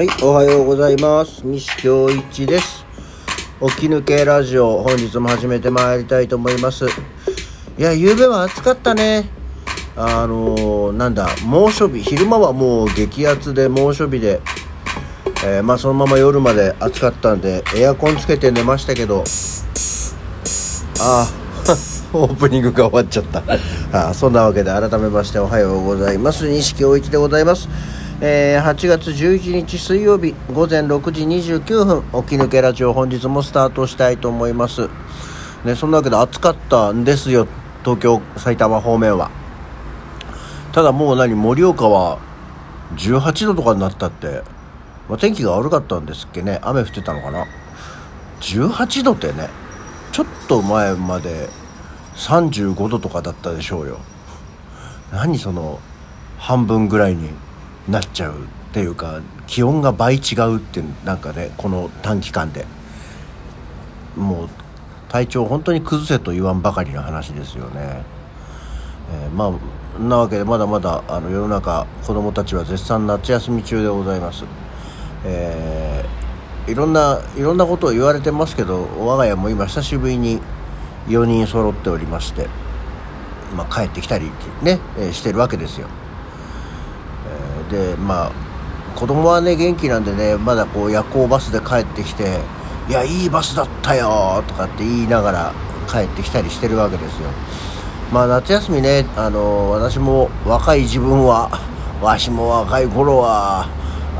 [0.00, 1.46] はい、おはようございます。
[1.46, 2.86] 西京一です。
[3.76, 6.86] 起き抜けラジオ、本日も始めてまいりたいと思います。
[6.86, 9.28] いや、夕べは暑かったね。
[9.96, 14.40] あのーなんだ、猛暑日、昼間はもう激アツで猛暑日で、
[15.44, 19.22] えーまあそのまま夜まで暑かったんで、エアコンつけて寝ましたけど、
[20.98, 21.40] ああ
[22.16, 23.42] オープニングが終わっちゃった
[23.92, 27.68] あそんなわけで改めましておはようございます西京一でございます、
[28.22, 34.90] えー8月11日水曜日午前6時29分起き抜けラジオ本日もスタートしたいと思います。
[35.64, 37.48] ねそんなわけで暑かったんですよ
[37.82, 39.30] 東京埼玉方面は。
[40.72, 42.18] ただもう何盛岡は
[42.96, 44.42] 18度とかになったって、
[45.08, 46.58] まあ、天気が悪かったんですっけね。
[46.60, 47.46] 雨降ってたのかな。
[48.42, 49.48] 18度ってね
[50.12, 51.48] ちょっと前まで
[52.16, 53.98] 35度とかだったでしょうよ。
[55.10, 55.80] 何その
[56.36, 57.30] 半分ぐらいに。
[57.90, 58.36] なっちゃうっ
[58.72, 62.66] ていうか気温が倍違うってなんかねこの短期間で。
[64.16, 64.48] もう
[65.08, 68.02] 体調本当に崩せと言わんばかりの話ですよね、
[69.12, 74.44] えーまあなわけでまだまだあの世の中子供たちは絶賛夏休み中でございます。
[75.24, 80.40] えーいろんないろんなことを言われてますけど我が家も今久しぶりに
[81.08, 82.46] 4人揃っておりまして、
[83.56, 84.30] まあ、帰ってきたり
[84.62, 85.88] ね、えしてるわけですよ、
[87.70, 88.32] でまあ
[88.98, 92.40] 子供はね元気なんでねまだこう夜行バスで帰ってきて
[92.88, 95.52] 「いやいいバスだったよ」とかって言いながら
[95.88, 97.28] 帰ってきたりしてるわけですよ。
[98.12, 101.48] まあ夏休みねあの私も若い自分は
[102.02, 103.68] わしも若い頃は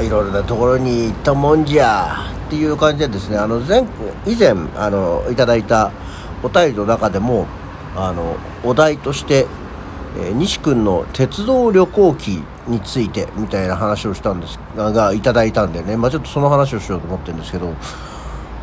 [0.00, 3.84] いろいろなところに行ったもんじゃっていう感じでですねあの前
[4.26, 5.92] 以前あのいただいた
[6.42, 7.46] お便りの中でも
[7.96, 9.46] あのお題として、
[10.16, 17.74] えー西君の鉄道旅行記についてみたいな話をしたんですががいただいたんでね、まあ、ちょっとその話をしようと思ってるんですけど、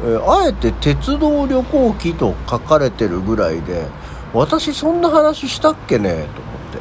[0.04, 3.86] えーあえて鉄道旅行記と書かれてるぐらいで
[4.34, 6.10] 私そんな話したっけね？
[6.10, 6.80] と思って。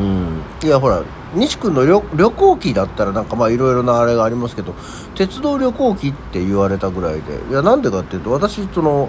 [0.02, 0.42] ん。
[0.68, 1.02] いやほら
[1.34, 4.74] 西君の旅旅行記だったらなんかまあいろいろなあれがありますけど
[5.14, 7.40] 鉄道旅行記って言われたぐらいで。
[7.48, 9.08] いやなんでかっていうと私その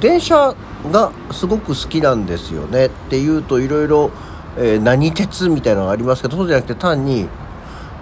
[0.00, 0.54] 電車
[0.90, 4.10] がすごく好きなんですよねっていうといろいろ
[4.82, 7.28] 何鉄みたいなのがありますけどそうじゃなくて単に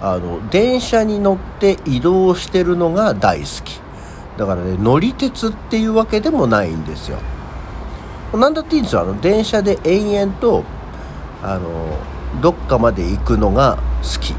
[0.01, 3.81] あの電車に乗って移動してるのが大好き。
[4.37, 7.19] だからね乗り鉄っていうわけでもないんですよ。
[8.33, 9.01] なんだっていいんですよ。
[9.01, 10.63] あの電車で延々と
[11.41, 11.97] あの
[12.41, 14.33] どっかまで行くのが好き。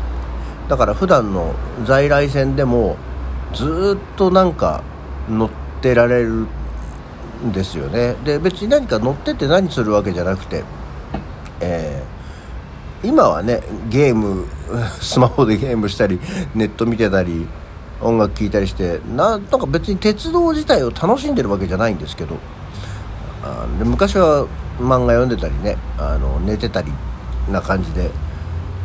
[0.69, 1.54] だから普段の
[1.84, 2.97] 在来線でも
[3.54, 4.82] ずっとなんか
[5.28, 5.50] 乗っ
[5.81, 6.47] てられる
[7.44, 8.15] んですよね。
[8.25, 10.65] で別に何か乗ってて何するわけじゃなくて
[11.60, 12.15] えー
[13.05, 13.60] 今はね
[13.91, 14.47] ゲーム
[15.00, 16.19] スマホでゲームしたり
[16.54, 17.47] ネット見てたり
[18.00, 22.37] 音楽聴いたりしてなんか別に鉄道自体を楽しんでるわけじゃないんですけど
[23.43, 24.47] あで昔は
[24.81, 26.91] 漫画読んでたりねあの寝てたり
[27.50, 28.10] な感じで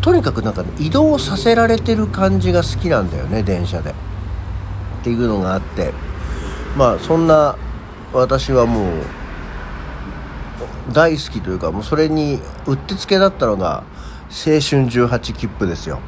[0.02, 3.92] とにかくなんか、ね、移動させられてる感じが好きなんだよね電車で。
[3.92, 3.94] っ
[5.02, 5.94] ていうのがあって
[6.78, 7.56] まあそんな
[8.14, 8.92] 私はもう
[10.94, 13.84] 大好きというかもうそれにうってつけだったのが
[14.30, 16.00] 青春18切符ですよ。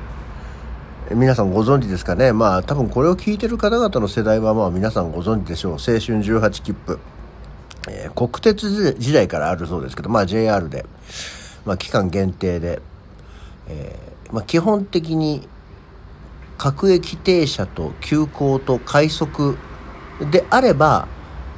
[1.13, 2.31] 皆さんご存知ですかね？
[2.31, 5.73] まあ多分これを聞いてる方々の世代はまあ皆さんご存知でしょう。
[5.73, 6.99] 青春18切符。
[7.89, 10.85] えー国鉄時代からあるそうですけど、まあ JR で、
[11.65, 12.81] まあ期間限定で、
[13.67, 15.47] えーまあ基本的に
[16.57, 19.57] 各駅停車と急行と快速
[20.31, 21.07] であれば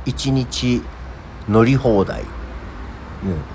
[0.05, 0.81] 1日
[1.49, 2.27] 乗り放題、うん、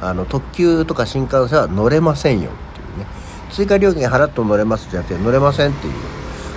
[0.01, 3.07] あの特急とか新幹線は乗れませんよっていうね。
[3.51, 5.95] 追加料金払っても乗れますじゃなくて乗れませんっていう。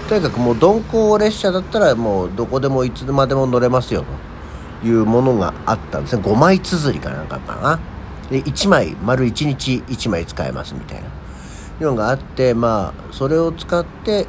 [0.09, 4.03] とにかくもう鈍行列車だったらもうどこでもいつまでも乗れますよ
[4.81, 6.23] というものがあったんですね。
[6.23, 7.79] 5枚綴りかなんかかな。
[8.29, 11.09] で1枚丸1日1枚使えますみたいな。
[11.79, 14.27] のがあってまあそれを使って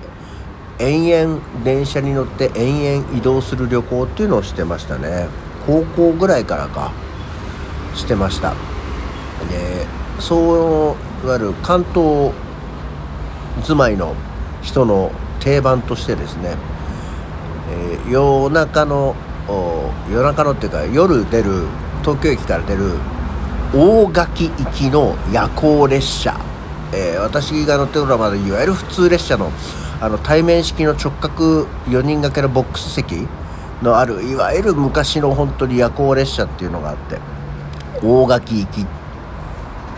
[0.78, 5.28] 延々電車に乗って延々移動する旅行っていうのをしてましたね。
[5.66, 6.92] 高校ぐらいからか
[7.94, 8.50] してました。
[9.50, 9.86] で
[10.18, 12.32] そういわゆる関東
[13.62, 14.14] 住まいの
[14.62, 15.10] 人の
[15.40, 16.56] 定番としてですね、
[17.70, 19.14] えー夜中の
[20.10, 21.66] 夜中のっていうか夜出る
[22.02, 22.92] 東京駅から出る
[23.74, 26.38] 大垣行きの夜行列車、
[26.92, 29.50] えー私が乗ってるのはまだいわゆる普通列車の
[30.00, 33.26] あの対面式の直角4人掛けのボックス席。
[33.82, 37.18] のあるいわゆる昔の本当に夜行列車っていうのがあって
[38.02, 38.86] 大垣行きっ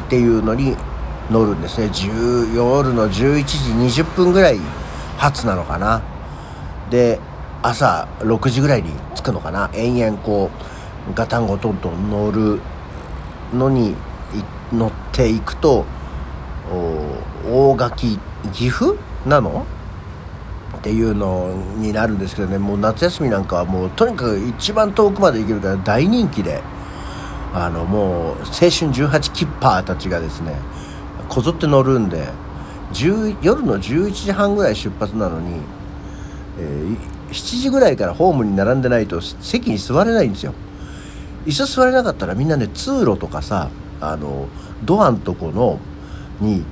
[0.08, 0.76] ていうのに
[1.30, 1.90] 乗るんですね。
[2.54, 4.58] 夜の11時20分ぐらい
[5.18, 6.02] 発なのかな。
[6.90, 7.18] で
[7.62, 9.70] 朝6時ぐらいに着くのかな。
[9.72, 10.50] 延々こ
[11.10, 12.60] うガタンゴトンと乗る
[13.54, 13.94] のに
[14.72, 15.84] 乗っていくと
[17.50, 18.18] 大垣
[18.52, 18.98] 岐阜？
[19.26, 19.66] なの？
[20.84, 22.58] っていうのになるんですけどね。
[22.58, 26.62] もう夏休みなんかはもうとにかく一番遠くまで行けるから大人気で。
[27.54, 30.56] あのもう青春18キッパーたちがですね
[31.28, 32.26] こぞって乗るんで
[33.00, 35.60] 夜の11時半ぐらい出発なのに、
[36.58, 36.98] えー、
[37.28, 40.52] 7時ぐらいからホームに並んでないと席に座れないんですよ。
[41.46, 43.70] 椅子座れなかったらみんなね通路とかさ
[44.00, 44.48] あの
[44.82, 45.78] ドアんとこの
[46.40, 46.64] に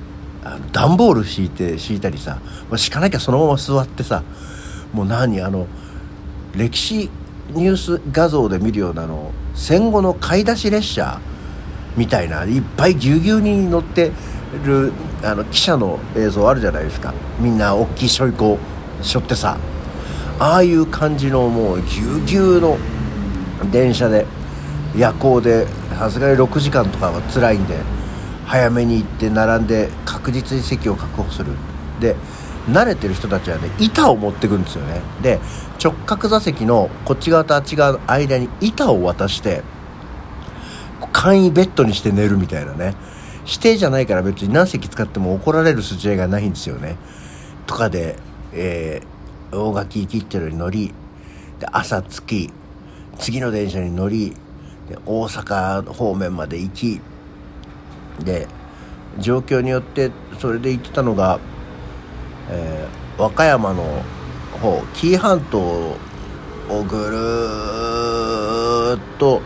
[0.43, 4.23] あの段ボール敷いて敷いたりさ、まあ、敷かなきゃそのまま座ってさ
[4.91, 5.67] もう何あの
[6.55, 7.09] 歴史
[7.51, 11.19] ニュース画像で見るようなの戦後の買い出し列車
[11.95, 14.11] みたいないっぱいぎゅうぎゅうに乗って
[14.65, 14.91] る
[15.23, 17.13] あの記者の映像あるじゃないですか。
[17.39, 18.57] みんな大きいしょいこ
[19.01, 19.57] しょってさ。
[20.39, 22.77] ああいう感じのもうぎゅうぎゅうの
[23.71, 24.25] 電車で
[24.95, 25.67] 夜行で
[25.97, 27.77] さすがに6時間とかは辛いんで
[28.45, 31.51] 早めに行って並んで確実に席を確保する。
[31.99, 32.15] で
[32.67, 35.01] 慣れてる人たちはね板を持ってくんですよね。
[35.21, 35.39] で
[35.83, 39.63] 直角座席のこっち側とあっち側の間に板を渡して
[41.11, 42.95] 簡易ベッドにして寝るみたいなね。
[43.45, 46.95] 指定じゃないから別に何席使っても怒られる筋合いがないんですよね。
[47.67, 48.15] とかで、
[48.53, 50.93] えー、大垣切ってるに乗り
[51.59, 52.53] で朝着き
[53.19, 54.33] 次の電車に乗り
[54.89, 57.01] で大阪方面まで行き
[58.19, 58.47] で
[59.19, 61.39] 状況によってそれで行ってたのが、
[62.49, 64.03] えー、和歌山の
[64.59, 65.97] 方紀伊半島を
[66.87, 66.97] ぐ
[68.97, 69.41] るっと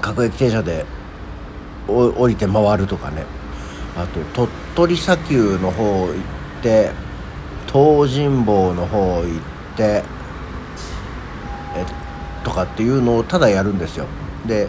[0.00, 0.84] 各駅停車で
[1.88, 3.24] 降りて回るとかね。
[3.96, 6.14] あと鳥取砂丘の方行っ
[6.62, 6.90] て
[7.70, 9.24] 東尋坊の方行っ
[9.76, 10.02] て
[11.74, 11.84] え
[12.44, 14.06] とかっていうのをただやるんですよ。
[14.46, 14.68] で、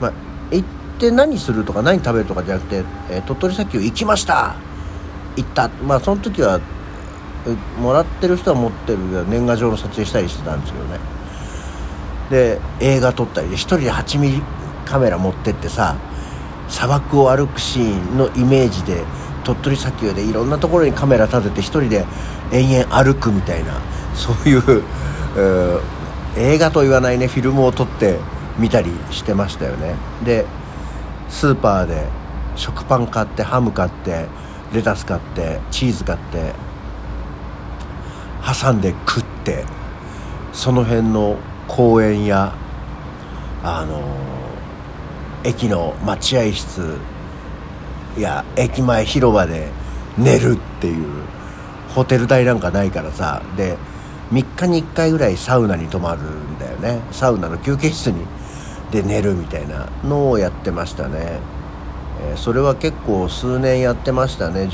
[0.00, 0.12] まあ、
[0.50, 0.68] 行っ
[1.04, 4.56] て何するとか何食べるとかじゃなくて、え鳥取砂丘行きました。
[5.36, 5.68] 行った。
[5.86, 6.60] まあその時は
[7.78, 10.98] もらってる人は持ってる年賀状の撮影したりしてたんですけどね。
[12.30, 14.42] で映画撮ったりで1人で8ミリ
[14.86, 15.96] カメラ持ってってさ
[16.68, 19.04] 砂漠を歩くシーンのイメージで
[19.44, 22.06] 鳥取砂丘でいろんなところにカメラ立てて1人で
[22.50, 23.74] 延々歩くみたいな
[24.14, 24.82] そういう、
[25.36, 28.18] えー、映画と言わないねフィルムを撮って
[28.58, 29.96] 見たりしてましたよね。
[30.24, 30.46] で
[31.34, 32.06] スーパーで
[32.54, 34.26] 食パン買ってハム買って
[34.72, 36.54] レタス買ってチーズ買って
[38.62, 39.64] 挟んで食って
[40.52, 41.36] その辺の
[41.66, 42.54] 公園や
[43.64, 44.00] あの、
[45.42, 46.98] 駅の待合室
[48.16, 49.70] や駅前広場で
[50.16, 51.24] 寝るっていう
[51.88, 53.76] ホテル代なんかないからさで
[54.30, 57.00] 3日に1回ぐらいサウナに泊まるんだよね。
[57.10, 58.24] サウナの休憩室に
[58.94, 61.40] で寝るみたいなのをやってましたね、
[62.30, 64.68] えー、それは結構数年やってましたね。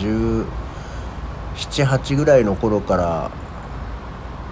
[1.57, 3.31] 178ぐらいの頃から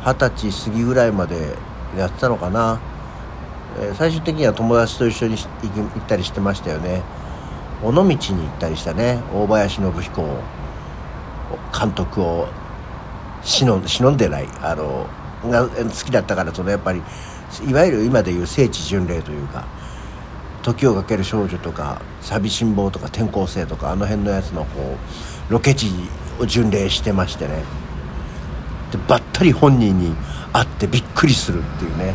[0.04, 1.54] 二十歳過ぎぐらいまで
[1.98, 2.80] やってたのかな、
[3.80, 5.42] えー、最終的には友達と一緒に行
[5.84, 7.02] ったりしてましたよね。
[7.84, 9.20] 尾道に行ったりしたね。
[9.34, 10.22] 大林信彦
[11.78, 12.48] 監督を
[13.42, 15.06] 忍んで忍んでないあの
[15.44, 17.02] が好きだったからそのやっぱり
[17.68, 19.66] いわゆる今でいう聖地巡礼というか
[20.62, 24.96] 「時をかける少女」とか「寂しん坊」とか「転校生」とかあの辺のやつのこ
[25.48, 25.90] うロケ地
[26.40, 27.62] を巡礼してましてね。
[28.92, 30.14] でばったり本人に
[30.52, 32.14] 会ってびっくりするっていうね。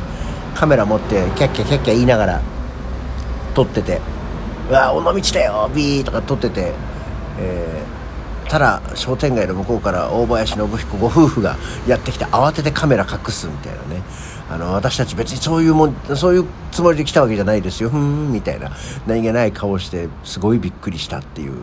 [0.56, 2.42] カメラ持ってキャッキャキャッキャ言いながら
[3.54, 4.00] 撮ってて
[4.70, 6.74] 「うわ尾道だよビー」とか撮ってて、
[7.40, 8.03] えー、
[8.50, 11.58] ただ商店街の向こうから大林信彦ご夫婦が
[11.88, 14.04] やってきて慌ててカメラ隠すみたいなね。
[14.50, 17.90] あの私たち別にそういうもんそういうつもりで来たわけじゃないですよ。
[17.90, 18.72] ふんみたいな。
[19.08, 21.54] 何気ない顔してすごいびっくりしたっていう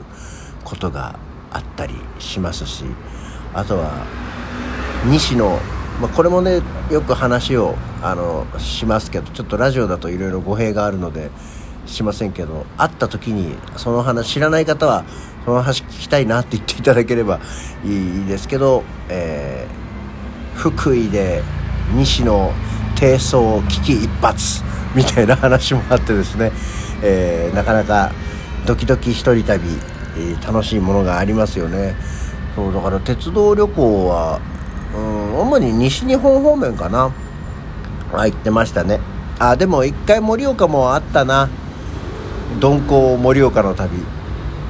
[0.64, 1.18] ことが
[1.52, 2.84] あったりしますし。
[3.52, 4.06] あとは
[5.06, 5.48] 西野、
[6.00, 11.30] まあ、これもねよく話をあのしますけどちょっとラジオだといろいろ語弊があるので
[11.86, 15.04] しませんけど会った時にその話知らない方は
[15.44, 17.40] その話聞きたいなって言っていただければ
[17.84, 21.42] いいですけど、えー、福井で
[21.94, 22.52] 西野
[22.96, 24.38] 低層危機一髪
[24.94, 26.52] みたいな話もあってですね、
[27.02, 28.12] えー、なかなか
[28.66, 29.62] ドキドキ一人旅、
[30.16, 31.94] えー、楽しいものがありますよね。
[32.54, 34.40] そうだから鉄道旅行は
[34.94, 37.12] うん主に西日本方面かな。
[38.12, 39.00] あ行ってましたね。
[39.38, 41.48] あでも一回盛岡もあったな。
[42.60, 43.98] 鈍行盛岡の旅。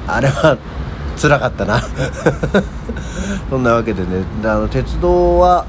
[0.07, 0.57] あれは
[1.19, 1.81] 辛かったな。
[3.49, 4.23] そんなわけでね。
[4.43, 5.65] あの鉄道は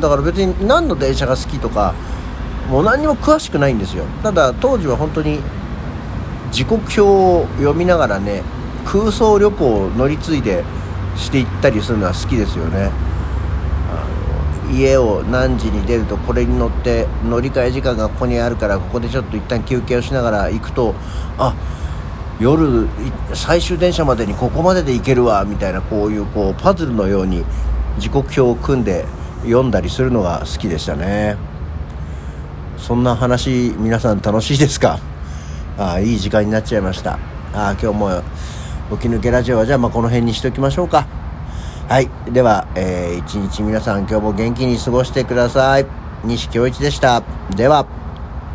[0.00, 1.94] だから別に何の電車が好きとか
[2.70, 4.04] もう何にも詳しくないんですよ。
[4.22, 5.40] ただ当時は本当に
[6.50, 8.42] 時刻表を読みながらね
[8.84, 10.64] 空想旅行を乗り継いで
[11.16, 12.90] していったりするのは好きですよね。
[14.72, 20.94] 家を何時に出るとこれに乗って乗り換え時間がここにあるからここでちょっと一旦休憩をしながら行くと
[21.38, 21.54] あ
[22.40, 22.88] 夜
[23.34, 27.44] 最終電車までにここまでで行けるわみたいなこういうこうパズルのように
[27.98, 29.04] 時刻表を組んで
[29.42, 31.36] 読んだりするのが好きでしたね。
[32.78, 34.98] そんな話皆さん楽しいですか？
[35.78, 37.18] あいい時間になっちゃいました。
[37.52, 38.22] あ今日も
[38.92, 41.21] 起き抜けラジオはじゃあまあこの辺にしておきましょうか。
[41.92, 42.08] はい。
[42.32, 45.84] では、えー、一日皆さん今日も元気に過ごしてください。
[46.24, 47.22] 西京一でした。
[47.54, 48.01] では。